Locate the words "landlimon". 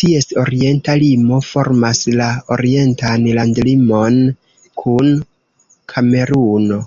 3.40-4.20